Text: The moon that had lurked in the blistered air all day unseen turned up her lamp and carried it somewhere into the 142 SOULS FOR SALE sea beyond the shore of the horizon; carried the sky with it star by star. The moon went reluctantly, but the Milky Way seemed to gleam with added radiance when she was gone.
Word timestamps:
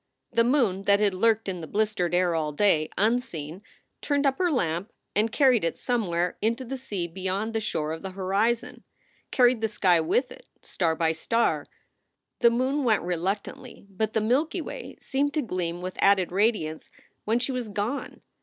The 0.31 0.43
moon 0.43 0.85
that 0.85 0.99
had 0.99 1.13
lurked 1.13 1.47
in 1.47 1.61
the 1.61 1.67
blistered 1.67 2.15
air 2.15 2.33
all 2.33 2.51
day 2.53 2.89
unseen 2.97 3.61
turned 4.01 4.25
up 4.25 4.39
her 4.39 4.51
lamp 4.51 4.91
and 5.15 5.31
carried 5.31 5.63
it 5.63 5.77
somewhere 5.77 6.39
into 6.41 6.65
the 6.65 6.73
142 6.73 6.79
SOULS 6.79 6.87
FOR 6.89 6.95
SALE 6.95 7.09
sea 7.11 7.21
beyond 7.45 7.53
the 7.53 7.59
shore 7.59 7.91
of 7.93 8.01
the 8.01 8.17
horizon; 8.19 8.83
carried 9.29 9.61
the 9.61 9.67
sky 9.69 9.99
with 9.99 10.31
it 10.31 10.47
star 10.63 10.95
by 10.95 11.11
star. 11.11 11.67
The 12.39 12.49
moon 12.49 12.83
went 12.83 13.03
reluctantly, 13.03 13.85
but 13.91 14.13
the 14.13 14.21
Milky 14.21 14.59
Way 14.59 14.97
seemed 14.99 15.35
to 15.35 15.43
gleam 15.43 15.81
with 15.83 15.97
added 15.99 16.31
radiance 16.31 16.89
when 17.25 17.37
she 17.37 17.51
was 17.51 17.69
gone. 17.69 18.23